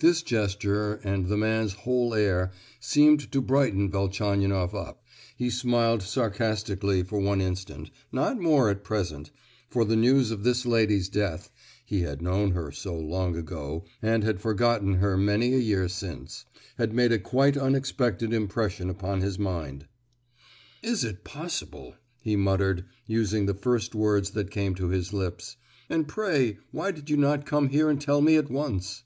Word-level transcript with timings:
This 0.00 0.22
gesture, 0.22 0.94
and 1.04 1.28
the 1.28 1.36
man's 1.36 1.74
whole 1.84 2.12
air, 2.12 2.50
seemed 2.80 3.30
to 3.30 3.40
brighten 3.40 3.88
Velchaninoff 3.88 4.74
up; 4.74 5.04
he 5.36 5.48
smiled 5.48 6.02
sarcastically 6.02 7.04
for 7.04 7.20
one 7.20 7.40
instant, 7.40 7.92
not 8.10 8.36
more 8.40 8.68
at 8.68 8.82
present, 8.82 9.30
for 9.68 9.84
the 9.84 9.94
news 9.94 10.32
of 10.32 10.42
this 10.42 10.66
lady's 10.66 11.08
death 11.08 11.52
(he 11.84 12.00
had 12.00 12.20
known 12.20 12.50
her 12.50 12.72
so 12.72 12.96
long 12.98 13.36
ago, 13.36 13.84
and 14.02 14.24
had 14.24 14.40
forgotten 14.40 14.94
her 14.94 15.16
many 15.16 15.54
a 15.54 15.58
year 15.58 15.86
since) 15.86 16.46
had 16.76 16.92
made 16.92 17.12
a 17.12 17.18
quite 17.20 17.56
unexpected 17.56 18.32
impression 18.32 18.90
upon 18.90 19.20
his 19.20 19.38
mind. 19.38 19.86
"Is 20.82 21.04
it 21.04 21.22
possible!" 21.22 21.94
he 22.20 22.34
muttered, 22.34 22.86
using 23.06 23.46
the 23.46 23.54
first 23.54 23.94
words 23.94 24.30
that 24.30 24.50
came 24.50 24.74
to 24.74 24.88
his 24.88 25.12
lips, 25.12 25.58
"and 25.88 26.08
pray 26.08 26.58
why 26.72 26.90
did 26.90 27.08
you 27.08 27.16
not 27.16 27.46
come 27.46 27.68
here 27.68 27.88
and 27.88 28.00
tell 28.00 28.20
me 28.20 28.34
at 28.34 28.50
once?" 28.50 29.04